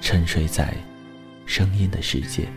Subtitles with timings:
[0.00, 0.74] 沉睡在
[1.46, 2.48] 声音的世界。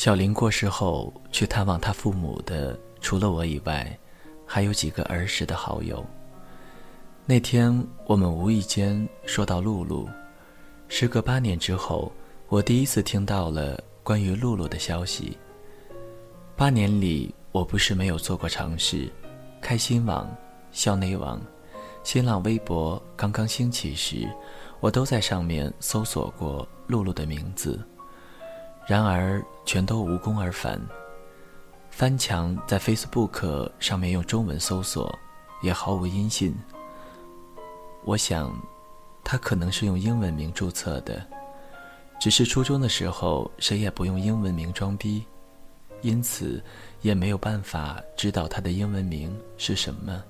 [0.00, 3.98] 小林过世后，去探望他父母的除了我以外，
[4.46, 6.02] 还有几个儿时的好友。
[7.26, 10.08] 那天我们无意间说到露露，
[10.88, 12.10] 时隔八年之后，
[12.48, 15.36] 我第一次听到了关于露露的消息。
[16.56, 19.06] 八年里，我不是没有做过尝试，
[19.60, 20.34] 开心网、
[20.72, 21.38] 校内网、
[22.02, 24.26] 新浪微博刚刚兴起时，
[24.80, 27.78] 我都在上面搜索过露露的名字。
[28.90, 30.76] 然而，全都无功而返。
[31.92, 35.16] 翻墙在 Facebook 上面用中文搜索，
[35.62, 36.52] 也毫无音信。
[38.04, 38.52] 我想，
[39.22, 41.24] 他可能是用英文名注册的，
[42.18, 45.24] 只是初中的时候谁也不用英文名装逼，
[46.00, 46.60] 因此
[47.00, 50.20] 也没有办法知道他的英文名是什么。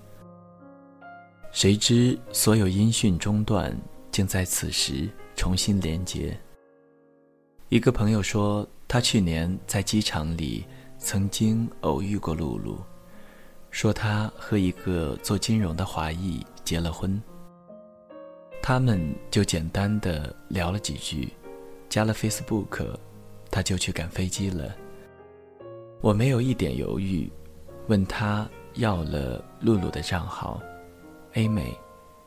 [1.50, 3.74] 谁知所有音讯中断，
[4.12, 6.38] 竟在此时重新连接。
[7.70, 10.64] 一个朋友说，他去年在机场里
[10.98, 12.76] 曾经偶遇过露露，
[13.70, 17.22] 说他和一个做金融的华裔结了婚。
[18.60, 21.32] 他们就简单的聊了几句，
[21.88, 22.88] 加了 Facebook，
[23.52, 24.74] 他就去赶飞机了。
[26.00, 27.30] 我没有一点犹豫，
[27.86, 30.60] 问他要了露露的账号
[31.34, 31.72] ，A 美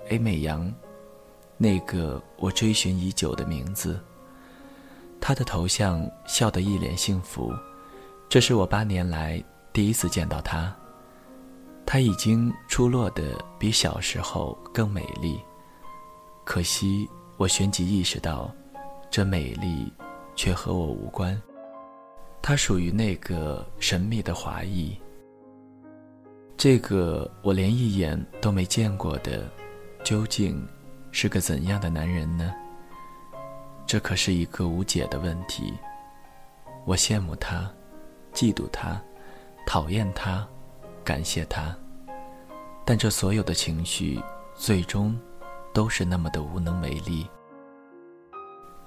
[0.07, 0.73] ，A 美阳，
[1.57, 3.99] 那个我追寻已久的名字。
[5.25, 7.53] 他的头像笑得一脸幸福，
[8.27, 9.41] 这是我八年来
[9.71, 10.75] 第一次见到他。
[11.85, 15.39] 他已经出落得比小时候更美丽，
[16.43, 18.53] 可惜我旋即意识到，
[19.09, 19.89] 这美丽
[20.35, 21.41] 却和我无关。
[22.41, 24.93] 他属于那个神秘的华裔，
[26.57, 29.49] 这个我连一眼都没见过的，
[30.03, 30.61] 究竟
[31.13, 32.53] 是个怎样的男人呢？
[33.93, 35.71] 这可是一个无解的问题。
[36.83, 37.71] 我羡慕他，
[38.33, 38.99] 嫉妒他，
[39.67, 40.47] 讨厌他，
[41.03, 41.77] 感谢他。
[42.83, 44.19] 但这所有的情绪，
[44.55, 45.15] 最终
[45.75, 47.29] 都是那么的无能为力。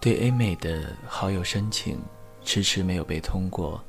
[0.01, 2.03] 对 A 妹的好友申请，
[2.43, 3.81] 迟迟没有被通过。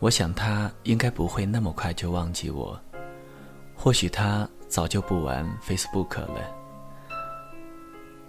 [0.00, 2.78] 我想他应该不会那么快就忘记我，
[3.74, 6.59] 或许他早就不玩 Facebook 了。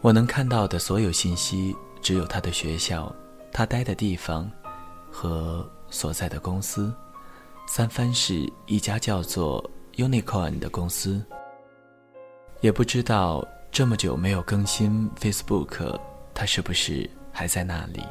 [0.02, 3.16] 我能看到的所有信息，只有他的学校、
[3.52, 4.50] 他待的地方
[5.12, 6.92] 和所在的公司。
[7.68, 9.64] 三藩市一家叫做
[9.98, 11.24] Unicorn 的公司。
[12.62, 16.00] 也不知道这么久没有更新 Facebook，
[16.34, 18.04] 他是不是还在那里？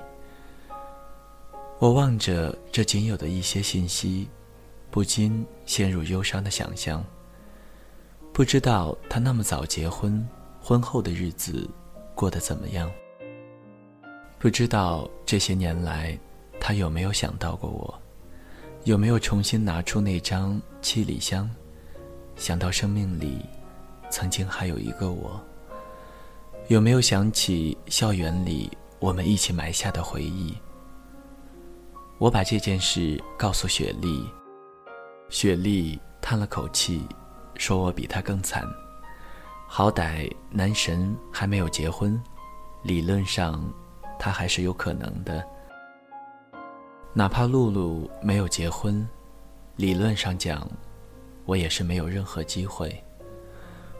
[1.81, 4.29] 我望着这仅有的一些信息，
[4.93, 7.05] 不禁陷入忧伤的想象。
[8.33, 10.25] 不知道他那么早结婚，
[10.61, 11.69] 婚后的日子。
[12.15, 12.91] 过得怎么样？
[14.39, 16.19] 不知道这些年来，
[16.61, 17.99] 他有没有想到过我？
[18.85, 21.49] 有没有重新拿出那张七里香？
[22.37, 23.39] 想到生命里
[24.11, 25.41] 曾经还有一个我？
[26.69, 30.55] 有没有想起校园里我们一起埋下的回忆？
[32.19, 34.29] 我把这件事告诉雪莉，
[35.31, 37.03] 雪莉叹了口气，
[37.57, 38.63] 说我比他更惨。
[39.73, 42.21] 好歹男神还没有结婚，
[42.83, 43.73] 理论上
[44.19, 45.47] 他还是有可能的。
[47.15, 49.09] 哪怕露露没有结婚，
[49.77, 50.69] 理论上讲，
[51.45, 52.93] 我也是没有任何机会。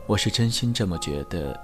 [0.09, 1.59] 我是真心这么觉得。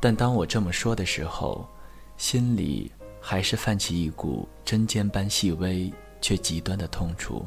[0.00, 1.68] 但当我这么说的时候，
[2.16, 7.44] 心里还是泛起一股针尖般细微却极端的痛楚。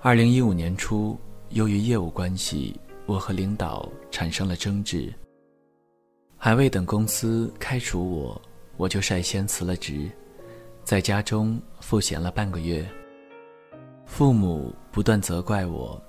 [0.00, 1.18] 二零一五年初，
[1.48, 2.78] 由于业务关系，
[3.10, 5.12] 我和领导产生了争执。
[6.36, 8.40] 还未等公司开除我，
[8.76, 10.08] 我就率先辞了职，
[10.84, 12.88] 在家中赋闲了半个月。
[14.06, 16.00] 父母不断责怪我，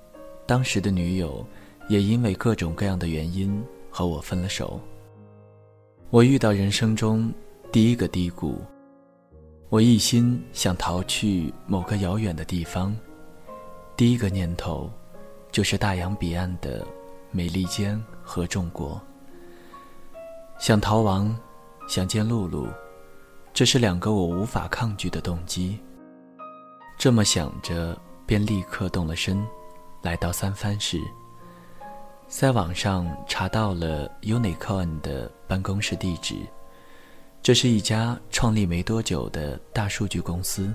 [0.46, 1.44] 当时的女友
[1.88, 3.60] 也因为各种各样的原因
[3.90, 4.80] 和我分了手。
[6.08, 7.32] 我遇到人生中
[7.72, 8.60] 第一个低谷，
[9.70, 12.94] 我一心想逃去某个遥远的地方。
[13.96, 14.88] 第一个念头，
[15.52, 16.84] 就是大洋彼岸的
[17.30, 19.00] 美利坚合众国。
[20.58, 21.36] 想逃亡，
[21.86, 22.66] 想见露露，
[23.52, 25.78] 这是两个我无法抗拒的动机。
[26.98, 29.44] 这么想着，便立刻动了身，
[30.02, 30.98] 来到三藩市。
[32.28, 36.36] 在网上查到了 Unicorn 的办公室地址，
[37.42, 40.72] 这是一家创立没多久的大数据公司。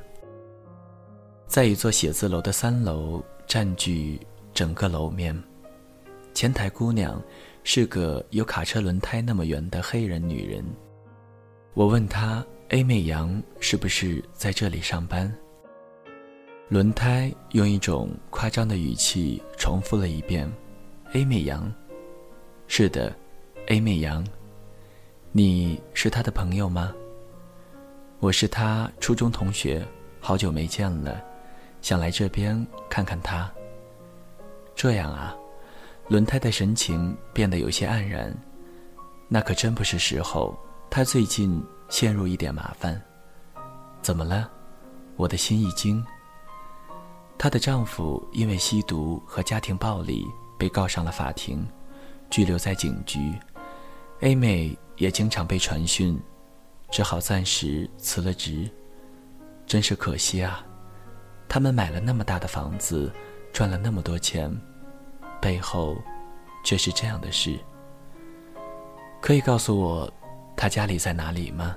[1.47, 4.19] 在一座写字楼的三楼，占据
[4.57, 5.39] 整个楼面。
[6.33, 7.21] 前台姑娘
[7.63, 10.65] 是个有卡车轮胎那么圆的黑人女人。
[11.75, 15.31] 我问她：“A 美阳是不是在这里上班？”
[16.69, 20.51] 轮胎用一种夸张的语气重复了一遍
[21.13, 21.71] ：“A 美阳，
[22.65, 23.15] 是的
[23.67, 24.25] ，A 美阳，
[25.31, 26.95] 你是他的朋友吗
[28.17, 29.85] ？”“我是他初中同学，
[30.19, 31.23] 好久没见了。”
[31.79, 33.47] 想来这边看看他。
[34.77, 35.35] 这样啊，
[36.07, 38.31] 轮胎的神情变得有些黯然。
[39.27, 40.55] 那可真不是时候，
[40.87, 43.01] 他最近陷入一点麻烦。
[44.03, 44.47] 怎么了？
[45.15, 46.05] 我的心一惊。
[47.39, 50.23] 她的丈夫因为吸毒和家庭暴力
[50.59, 51.67] 被告上了法庭，
[52.29, 53.33] 拘留在警局。
[54.19, 56.19] A 妹也经常被传讯，
[56.91, 58.69] 只好暂时辞了职。
[59.65, 60.63] 真是可惜啊。
[61.49, 63.11] 他们买了那么大的房子，
[63.51, 64.49] 赚了那么多钱，
[65.41, 65.97] 背后
[66.63, 67.57] 却是这样的事。
[69.21, 70.11] 可以告诉我，
[70.55, 71.75] 他家里在哪里吗？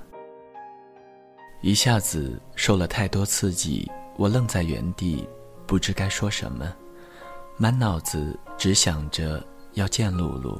[1.61, 5.27] 一下子受了太多刺激，我愣在原地，
[5.67, 6.71] 不知该说什么，
[7.57, 10.59] 满脑子只想着要见露露。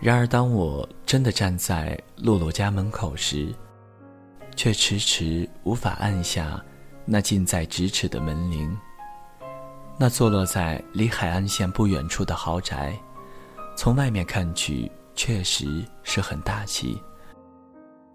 [0.00, 3.54] 然而，当我真的站在露露家门口时，
[4.56, 6.60] 却迟迟无法按下。
[7.04, 8.78] 那近在咫尺的门铃，
[9.98, 12.98] 那坐落在离海岸线不远处的豪宅，
[13.76, 17.00] 从外面看去确实是很大气。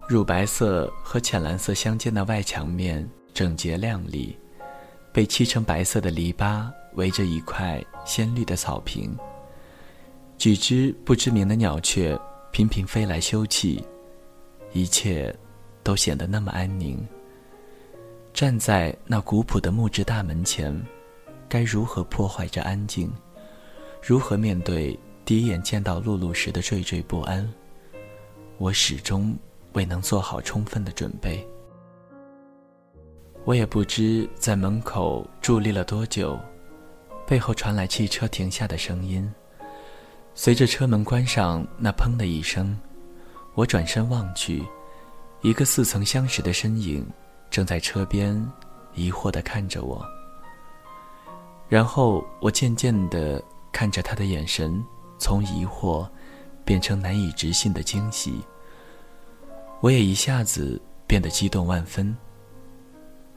[0.06, 4.36] 乳白色和浅蓝色相间的外墙面整洁亮丽，
[5.12, 9.16] 被漆成白色的篱笆围着一块鲜绿的草坪。
[10.36, 12.18] 几只不知名的鸟雀
[12.52, 13.82] 频频飞来休憩，
[14.72, 15.34] 一切
[15.82, 17.06] 都显得那么安宁。
[18.32, 20.74] 站在那古朴的木质大门前，
[21.48, 23.10] 该如何破坏这安静？
[24.02, 27.48] 如何面对第一眼见到露露时的惴惴不安？
[28.58, 29.36] 我始终
[29.72, 31.46] 未能做好充分的准备。
[33.44, 36.38] 我也不知在门口伫立了多久，
[37.26, 39.30] 背后传来汽车停下的声音。
[40.34, 42.78] 随着车门关上，那砰的一声，
[43.54, 44.62] 我转身望去，
[45.40, 47.06] 一个似曾相识的身影。
[47.50, 48.46] 正在车边，
[48.94, 50.06] 疑惑地看着我。
[51.68, 54.82] 然后我渐渐地看着他的眼神，
[55.18, 56.08] 从疑惑
[56.64, 58.40] 变成难以置信的惊喜。
[59.80, 62.16] 我也一下子变得激动万分。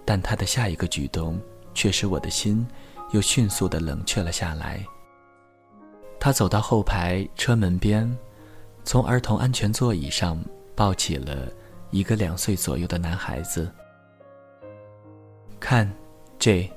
[0.04, 1.40] 但他的下一个举动，
[1.74, 2.66] 却使我的心
[3.12, 4.84] 又迅速地冷却了下来。
[6.20, 8.10] 他走到后排车门边，
[8.84, 10.44] 从儿童安全座椅上
[10.76, 11.48] 抱起了
[11.92, 13.72] 一个两岁左右的男孩子。
[15.60, 15.90] 看
[16.40, 16.70] 这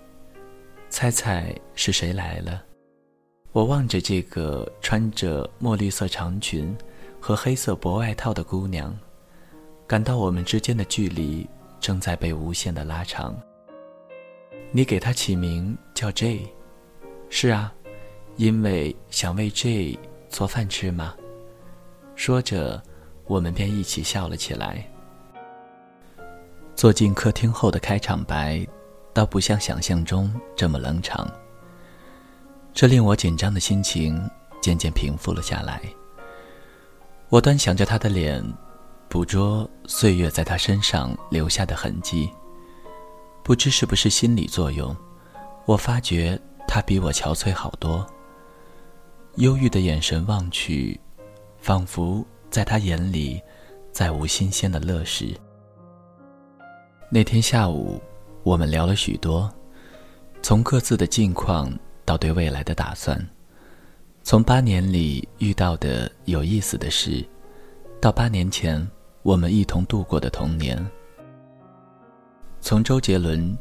[0.95, 2.63] 猜猜是谁来了？
[3.51, 6.73] 我望着这个穿着墨绿色长裙
[7.19, 8.97] 和黑色薄外套的姑娘，
[9.89, 11.45] 感到我们之间的距离
[11.81, 13.37] 正在被无限的拉长。
[14.71, 16.47] 你给她起名叫 J，
[17.29, 17.75] 是啊，
[18.37, 19.99] 因为想为 J
[20.29, 21.17] 做饭吃吗？
[22.15, 22.81] 说着，
[23.27, 24.89] 我们便一起笑了起来。
[26.77, 28.65] 坐进客厅后的开场白，
[29.15, 31.27] 倒不像想象中这么冷场。
[32.75, 34.21] 这令我紧张的心情
[34.61, 35.81] 渐渐平复了下来。
[37.29, 38.45] 我端详着他的脸，
[39.09, 42.29] 捕捉岁月在他身上留下的痕迹。
[43.43, 44.97] 不知是不是心理作用，
[45.67, 48.05] 我发觉他比我憔悴好多。
[49.37, 50.99] 忧郁的眼神望去，
[51.59, 53.41] 仿佛在他眼里
[53.93, 55.35] 再无新鲜的乐事。
[57.11, 58.01] 那天下午，
[58.45, 59.51] 我们聊了许多，
[60.43, 61.73] 从各自的近况
[62.05, 63.19] 到对未来的打算，
[64.23, 67.25] 从八年里遇到的有意思的事，
[68.03, 68.87] 到八年前
[69.23, 70.79] 我们一同度过的童年。
[72.61, 73.57] 从周杰伦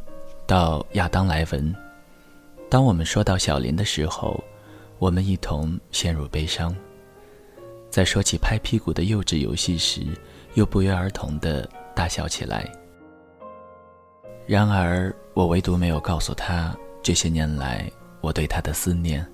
[0.45, 1.73] 到亚当莱文，
[2.69, 4.43] 当我们说到小林的时候，
[4.99, 6.75] 我们一同陷入悲伤；
[7.89, 10.01] 在说起拍屁股的幼稚游戏时，
[10.55, 12.69] 又不约而同的大笑起来。
[14.45, 17.89] 然而，我唯独没有告诉他这些年来
[18.21, 19.25] 我对他的思念，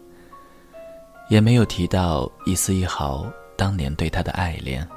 [1.29, 3.25] 也没有提到一丝一毫
[3.57, 4.87] 当年对他的爱恋。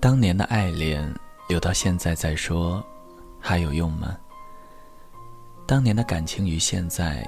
[0.00, 1.12] 当年的爱恋
[1.48, 2.84] 留到现在再说。
[3.38, 4.16] 还有用吗？
[5.68, 7.24] 当年的感情与现在，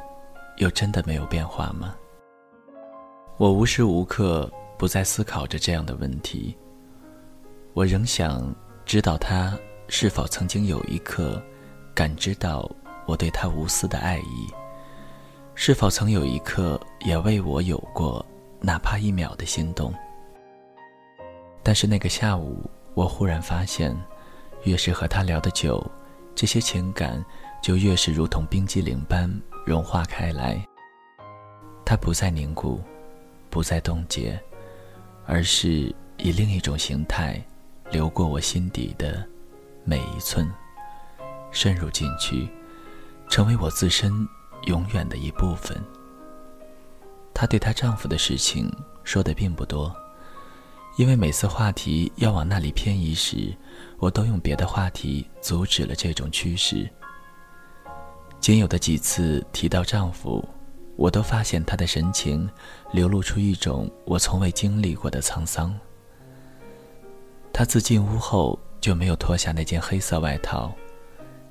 [0.57, 1.95] 又真的没有变化吗？
[3.37, 6.57] 我无时无刻不在思考着这样的问题。
[7.73, 8.53] 我仍想
[8.85, 9.57] 知道他
[9.89, 11.43] 是否曾经有一刻
[11.95, 12.71] 感知到
[13.07, 14.47] 我对他无私的爱意，
[15.55, 18.25] 是否曾有一刻也为我有过
[18.61, 19.93] 哪怕一秒的心动。
[21.63, 23.97] 但是那个下午，我忽然发现，
[24.65, 25.85] 越是和他聊得久。
[26.35, 27.25] 这些情感
[27.61, 29.29] 就越是如同冰激凌般
[29.67, 30.63] 融化开来。
[31.85, 32.81] 它不再凝固，
[33.51, 34.39] 不再冻结，
[35.27, 37.43] 而是以另一种形态
[37.91, 39.27] 流过我心底的
[39.89, 40.47] 每一寸，
[41.51, 42.47] 深入进去，
[43.31, 44.13] 成为我自身
[44.67, 45.83] 永远的一部分。
[47.33, 48.71] 她对她丈夫的事情
[49.03, 49.91] 说的并不多。
[50.99, 53.57] 因为每次话题要往那里偏移时，
[53.97, 56.87] 我都用别的话题阻止了这种趋势。
[58.39, 60.47] 仅有的几次提到丈夫，
[60.97, 62.47] 我都发现她的神情
[62.93, 65.75] 流露出一种我从未经历过的沧桑。
[67.55, 70.73] 她自进屋后就没有脱下那件黑色外套，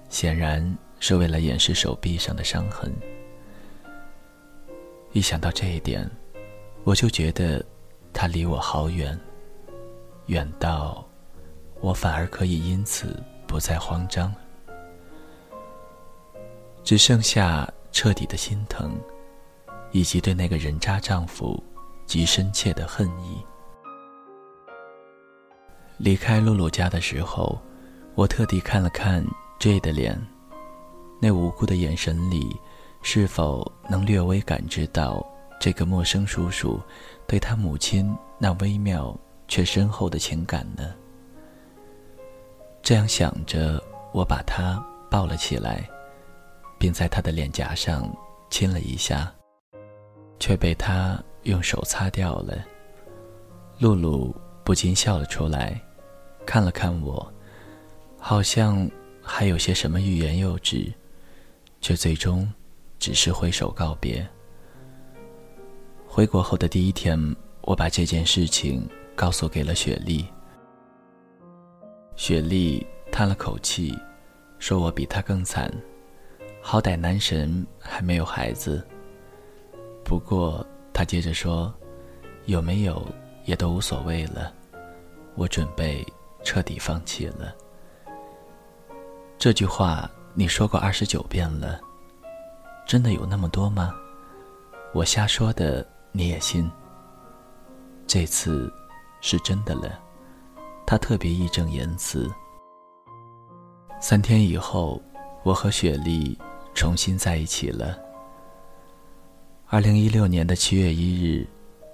[0.10, 2.94] 显然是为了掩饰手臂上的伤痕。
[5.14, 6.10] 一想到这一点，
[6.84, 7.64] 我就觉得
[8.14, 9.18] 他离我好远。
[10.28, 11.08] 远到，
[11.80, 14.34] 我反而可以因此不再慌张，
[16.84, 19.00] 只剩下彻底的心疼，
[19.92, 21.64] 以及对那个人渣丈夫
[22.06, 23.42] 极深切的恨意。
[25.98, 27.60] 离开露露家的时候，
[28.16, 29.26] 我特地看了看
[29.60, 30.20] J 的脸，
[31.22, 32.56] 那无辜的眼神里，
[33.02, 35.26] 是否能略微感知到
[35.60, 36.80] 这个陌生叔叔
[37.26, 39.18] 对他母亲那微妙？
[39.50, 40.94] 却深厚的情感呢？
[42.82, 45.90] 这样想着，我把他抱了起来，
[46.78, 48.14] 并在他的脸颊上
[48.50, 49.34] 亲了一下，
[50.38, 52.58] 却被他用手擦掉了。
[53.80, 54.36] 露露
[54.66, 55.82] 不禁笑了出来，
[56.48, 57.32] 看了看我，
[58.18, 58.90] 好像
[59.22, 60.92] 还有些什么欲言又止，
[61.82, 62.52] 却最终
[62.98, 64.28] 只是挥手告别。
[66.08, 67.20] 回国后的第一天，
[67.62, 68.90] 我把这件事情。
[69.18, 70.24] 告诉给了雪莉。
[72.16, 73.98] 雪莉叹了口气，
[74.60, 75.74] 说我比他更惨，
[76.62, 78.88] 好歹男神还没有孩子。
[80.06, 80.64] 不过
[80.94, 81.74] 他接着说，
[82.46, 83.04] 有没有
[83.46, 84.54] 也都无所谓了，
[85.34, 86.06] 我准备
[86.48, 87.54] 彻底放弃了。
[89.38, 91.78] 这句话你说过二十九遍了，
[92.88, 93.94] 真的有那么多吗？
[94.94, 96.72] 我瞎说的你也信？
[98.08, 98.72] 这次。
[99.20, 100.00] 是真的了，
[100.86, 102.32] 他特别义正言辞。
[104.00, 105.02] 三天以后，
[105.44, 106.38] 我和雪莉
[106.76, 107.98] 重新在一起了。
[109.66, 111.48] 二零一六年的七月一日，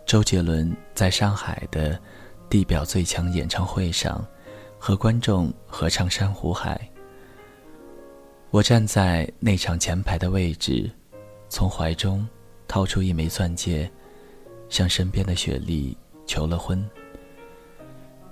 [0.06, 1.98] 周杰伦在上海的
[2.50, 4.24] “地表最强”演唱会上，
[4.86, 6.76] 和观众合唱《珊瑚海》。
[8.50, 10.92] 我站在内场前排的位置，
[11.48, 12.28] 从怀中
[12.68, 13.90] 掏出一枚钻戒，
[14.68, 16.86] 向身边的雪莉求了婚。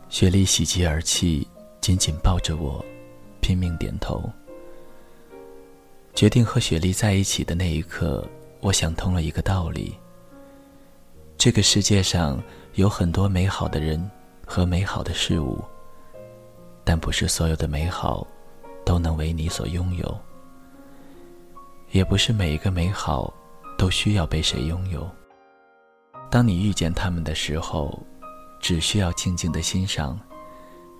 [0.09, 1.47] 雪莉喜极而泣，
[1.79, 2.83] 紧紧抱着我，
[3.39, 4.21] 拼命点头。
[6.13, 8.27] 决定和雪莉在一起的那一刻，
[8.59, 9.95] 我想通了一个道理：
[11.37, 12.43] 这个世界上
[12.73, 14.11] 有很多美好的人
[14.45, 15.63] 和美好的事物，
[16.83, 18.25] 但不是所有的美好
[18.85, 20.19] 都能为你所拥有，
[21.91, 23.33] 也不是每一个美好
[23.77, 25.09] 都需要被谁拥有。
[26.29, 27.97] 当你遇见他们的时候。
[28.63, 30.19] 只需要静静的欣赏，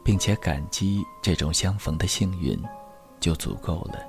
[0.03, 2.59] 并且感激这种相逢的幸运，
[3.19, 3.99] 就足够了。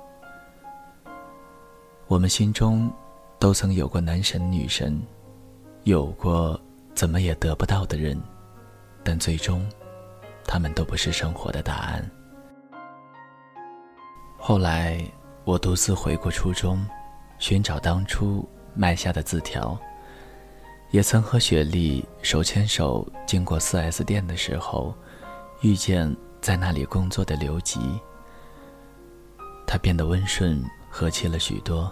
[2.07, 2.91] 我们心中
[3.37, 4.99] 都曾有过男神女神，
[5.83, 6.59] 有过
[6.95, 8.19] 怎么也得不到的人，
[9.03, 9.63] 但最终，
[10.45, 12.09] 他们都不是生活的答案。
[14.37, 15.03] 后来，
[15.45, 16.85] 我独自回过初中，
[17.39, 19.77] 寻找当初埋下的字条。
[20.91, 24.93] 也曾和雪莉手牵手经过 4S 店的时候，
[25.61, 27.79] 遇见在那里工作的刘吉。
[29.65, 31.91] 他变得温顺和气了许多，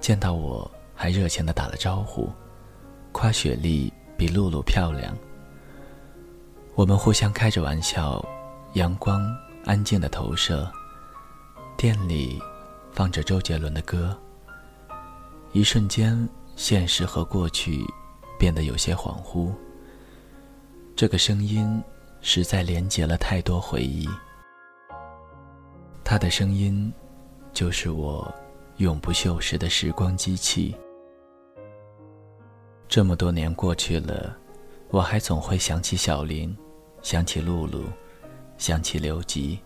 [0.00, 2.28] 见到我还热情地打了招呼，
[3.12, 5.16] 夸雪莉比露露漂亮。
[6.80, 8.24] 我们互相开着玩笑，
[8.72, 9.20] 阳光
[9.66, 10.66] 安静的投射。
[11.76, 12.40] 店里
[12.90, 14.18] 放着周杰伦的歌，
[15.52, 17.84] 一瞬间，现实和过去
[18.38, 19.52] 变得有些恍惚。
[20.96, 21.82] 这个声音
[22.22, 24.08] 实在连接了太多回忆。
[26.02, 26.90] 他的声音，
[27.52, 28.34] 就是我
[28.78, 30.74] 永不锈蚀的时光机器。
[32.88, 34.34] 这么多年过去了，
[34.88, 36.56] 我还总会想起小林，
[37.02, 37.84] 想起露露，
[38.58, 39.58] 想起刘吉。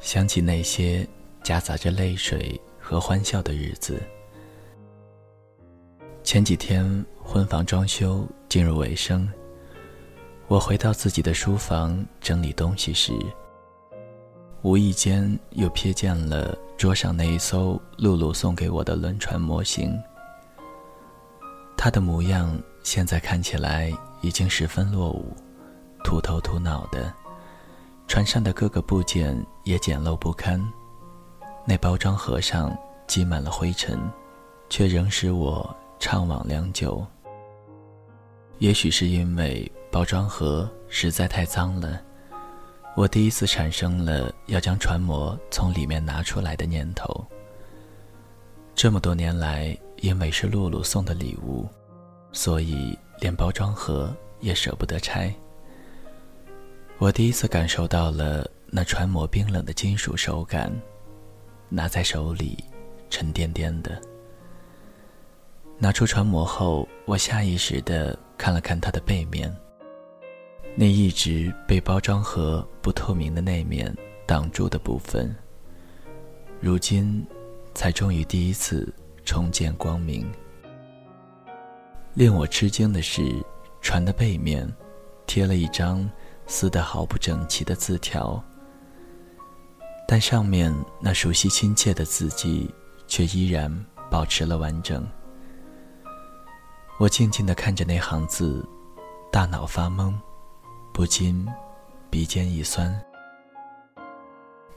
[0.00, 1.06] 想起那些
[1.42, 4.02] 夹杂着泪水和欢笑的日子。
[6.24, 9.28] 前几天婚房装修进入尾声，
[10.48, 13.12] 我回到自己的书房整理东西时，
[14.62, 19.96] 无意间又瞥见了桌上那一艘露露送给我的轮船模型。
[21.76, 25.34] 它的模样现在看起来已经十分落伍，
[26.02, 27.12] 秃头秃脑的。
[28.08, 30.62] 船上的各个部件也简陋不堪，
[31.66, 33.98] 那包装盒上积满了灰尘，
[34.68, 37.06] 却仍使我怅惘良久。
[38.58, 42.00] 也许是因为包装盒实在太脏了，
[42.94, 47.24] 我第一次产生了要将船模从里面拿出来的念头。
[48.74, 51.66] 这么多年来，因为是露露送的礼物，
[52.32, 55.34] 所以连包装盒也舍不得拆。
[57.02, 60.72] 我第一次感受到了那船模冰冷的金属手感，
[61.68, 62.56] 拿在手里，
[63.10, 64.00] 沉甸甸的。
[65.78, 69.52] 拿出船模后，我下意识地看了看它的背面，
[70.76, 73.92] 那一直被包装盒不透明的那面
[74.24, 75.34] 挡住的部分，
[76.60, 77.26] 如今
[77.74, 80.24] 才终于第一次重见光明。
[82.14, 83.44] 令我吃惊的是，
[83.80, 84.72] 船的背面
[85.26, 86.08] 贴了一张。
[86.52, 88.40] 撕得毫不整齐的字条，
[90.06, 92.70] 但上面那熟悉亲切的字迹
[93.06, 93.74] 却依然
[94.10, 95.02] 保持了完整。
[96.98, 98.62] 我静静地看着那行字，
[99.32, 100.12] 大脑发懵，
[100.92, 101.48] 不禁
[102.10, 103.02] 鼻尖一酸。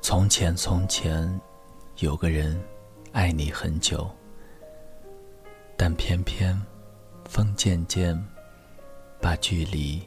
[0.01, 1.41] 从前，从前，
[1.97, 2.57] 有个人
[3.11, 4.09] 爱你很久，
[5.75, 6.57] 但偏偏
[7.25, 8.17] 风渐渐
[9.19, 10.01] 把距离。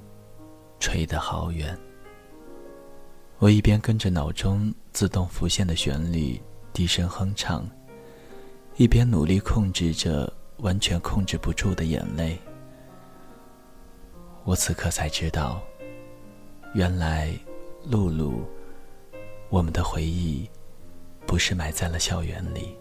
[0.78, 1.76] 吹得好远。
[3.38, 6.40] 我一边跟着脑中自动浮现的旋律
[6.72, 7.64] 低声哼唱，
[8.76, 12.36] 一边努力控制着完全控制不住的眼泪。
[14.44, 15.62] 我此刻才知道，
[16.74, 17.32] 原来
[17.84, 18.42] 露露，
[19.50, 20.48] 我们的回忆，
[21.26, 22.74] 不是埋在了校园里，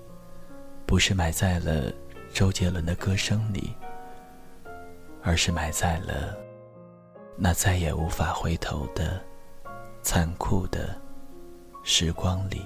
[0.85, 1.93] 不是埋在了
[2.33, 3.73] 周杰伦的歌声里，
[5.21, 6.46] 而是埋在了。
[7.37, 9.21] 那再也无法回头的
[10.01, 10.99] 残酷的
[11.83, 12.65] 时光里。